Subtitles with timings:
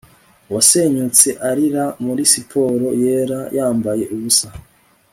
[0.49, 4.47] uwasenyutse arira muri siporo yera yambaye ubusa